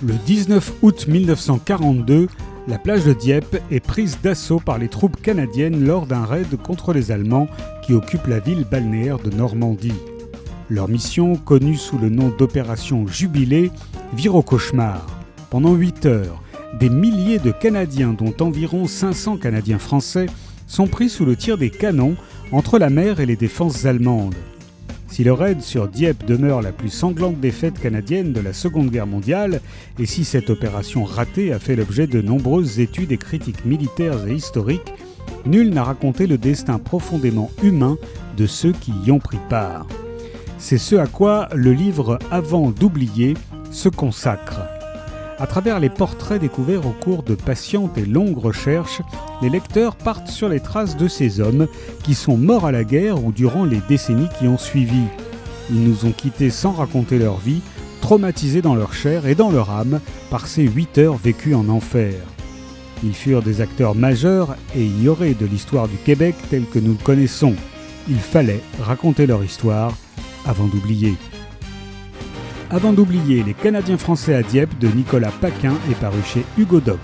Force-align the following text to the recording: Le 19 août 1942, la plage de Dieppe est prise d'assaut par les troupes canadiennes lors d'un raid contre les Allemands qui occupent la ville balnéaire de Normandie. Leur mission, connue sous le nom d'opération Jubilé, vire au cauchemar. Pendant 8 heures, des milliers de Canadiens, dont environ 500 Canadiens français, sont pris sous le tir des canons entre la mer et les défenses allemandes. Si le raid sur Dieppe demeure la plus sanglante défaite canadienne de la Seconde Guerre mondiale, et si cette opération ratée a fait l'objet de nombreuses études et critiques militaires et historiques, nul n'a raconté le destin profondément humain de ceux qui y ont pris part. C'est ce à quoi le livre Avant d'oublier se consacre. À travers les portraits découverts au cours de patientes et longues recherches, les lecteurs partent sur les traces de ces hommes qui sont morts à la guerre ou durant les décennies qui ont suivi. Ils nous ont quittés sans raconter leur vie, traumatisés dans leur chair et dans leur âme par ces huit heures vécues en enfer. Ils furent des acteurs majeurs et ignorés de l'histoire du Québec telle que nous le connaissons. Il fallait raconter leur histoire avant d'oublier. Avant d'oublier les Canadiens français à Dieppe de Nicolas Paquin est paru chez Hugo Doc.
Le 0.00 0.14
19 0.14 0.74
août 0.82 1.06
1942, 1.08 2.28
la 2.68 2.78
plage 2.78 3.04
de 3.04 3.12
Dieppe 3.12 3.60
est 3.72 3.80
prise 3.80 4.18
d'assaut 4.22 4.60
par 4.60 4.78
les 4.78 4.88
troupes 4.88 5.20
canadiennes 5.20 5.84
lors 5.84 6.06
d'un 6.06 6.24
raid 6.24 6.56
contre 6.62 6.92
les 6.92 7.10
Allemands 7.10 7.48
qui 7.82 7.94
occupent 7.94 8.28
la 8.28 8.38
ville 8.38 8.64
balnéaire 8.70 9.18
de 9.18 9.30
Normandie. 9.30 9.98
Leur 10.70 10.88
mission, 10.88 11.34
connue 11.34 11.76
sous 11.76 11.98
le 11.98 12.10
nom 12.10 12.28
d'opération 12.28 13.08
Jubilé, 13.08 13.72
vire 14.14 14.36
au 14.36 14.42
cauchemar. 14.42 15.04
Pendant 15.50 15.74
8 15.74 16.06
heures, 16.06 16.44
des 16.78 16.90
milliers 16.90 17.40
de 17.40 17.50
Canadiens, 17.50 18.14
dont 18.16 18.34
environ 18.38 18.86
500 18.86 19.38
Canadiens 19.38 19.80
français, 19.80 20.26
sont 20.68 20.86
pris 20.86 21.08
sous 21.08 21.24
le 21.24 21.34
tir 21.34 21.58
des 21.58 21.70
canons 21.70 22.14
entre 22.52 22.78
la 22.78 22.88
mer 22.88 23.18
et 23.18 23.26
les 23.26 23.36
défenses 23.36 23.84
allemandes. 23.84 24.36
Si 25.10 25.24
le 25.24 25.32
raid 25.32 25.62
sur 25.62 25.88
Dieppe 25.88 26.26
demeure 26.26 26.62
la 26.62 26.70
plus 26.70 26.90
sanglante 26.90 27.40
défaite 27.40 27.80
canadienne 27.80 28.32
de 28.32 28.40
la 28.40 28.52
Seconde 28.52 28.90
Guerre 28.90 29.06
mondiale, 29.06 29.60
et 29.98 30.06
si 30.06 30.24
cette 30.24 30.50
opération 30.50 31.04
ratée 31.04 31.52
a 31.52 31.58
fait 31.58 31.76
l'objet 31.76 32.06
de 32.06 32.20
nombreuses 32.20 32.78
études 32.78 33.12
et 33.12 33.18
critiques 33.18 33.64
militaires 33.64 34.26
et 34.26 34.34
historiques, 34.34 34.92
nul 35.46 35.70
n'a 35.70 35.84
raconté 35.84 36.26
le 36.26 36.38
destin 36.38 36.78
profondément 36.78 37.50
humain 37.62 37.96
de 38.36 38.46
ceux 38.46 38.72
qui 38.72 38.92
y 39.04 39.10
ont 39.10 39.18
pris 39.18 39.38
part. 39.48 39.86
C'est 40.58 40.78
ce 40.78 40.96
à 40.96 41.06
quoi 41.06 41.48
le 41.54 41.72
livre 41.72 42.18
Avant 42.30 42.70
d'oublier 42.70 43.34
se 43.70 43.88
consacre. 43.88 44.77
À 45.40 45.46
travers 45.46 45.78
les 45.78 45.88
portraits 45.88 46.40
découverts 46.40 46.84
au 46.84 46.90
cours 46.90 47.22
de 47.22 47.36
patientes 47.36 47.96
et 47.96 48.04
longues 48.04 48.38
recherches, 48.38 49.02
les 49.40 49.48
lecteurs 49.48 49.94
partent 49.94 50.28
sur 50.28 50.48
les 50.48 50.58
traces 50.58 50.96
de 50.96 51.06
ces 51.06 51.38
hommes 51.38 51.68
qui 52.02 52.14
sont 52.14 52.36
morts 52.36 52.66
à 52.66 52.72
la 52.72 52.82
guerre 52.82 53.24
ou 53.24 53.30
durant 53.30 53.64
les 53.64 53.80
décennies 53.88 54.28
qui 54.38 54.48
ont 54.48 54.58
suivi. 54.58 55.02
Ils 55.70 55.84
nous 55.84 56.06
ont 56.06 56.12
quittés 56.12 56.50
sans 56.50 56.72
raconter 56.72 57.18
leur 57.18 57.36
vie, 57.36 57.60
traumatisés 58.00 58.62
dans 58.62 58.74
leur 58.74 58.94
chair 58.94 59.26
et 59.26 59.36
dans 59.36 59.52
leur 59.52 59.70
âme 59.70 60.00
par 60.28 60.48
ces 60.48 60.62
huit 60.62 60.98
heures 60.98 61.16
vécues 61.16 61.54
en 61.54 61.68
enfer. 61.68 62.14
Ils 63.04 63.14
furent 63.14 63.42
des 63.42 63.60
acteurs 63.60 63.94
majeurs 63.94 64.56
et 64.74 64.84
ignorés 64.84 65.34
de 65.34 65.46
l'histoire 65.46 65.86
du 65.86 65.96
Québec 65.98 66.34
telle 66.50 66.66
que 66.66 66.80
nous 66.80 66.92
le 66.92 67.04
connaissons. 67.04 67.54
Il 68.08 68.18
fallait 68.18 68.62
raconter 68.80 69.26
leur 69.26 69.44
histoire 69.44 69.92
avant 70.46 70.66
d'oublier. 70.66 71.14
Avant 72.70 72.92
d'oublier 72.92 73.42
les 73.42 73.54
Canadiens 73.54 73.96
français 73.96 74.34
à 74.34 74.42
Dieppe 74.42 74.78
de 74.78 74.88
Nicolas 74.88 75.32
Paquin 75.40 75.72
est 75.90 75.98
paru 75.98 76.20
chez 76.22 76.44
Hugo 76.58 76.80
Doc. 76.80 76.98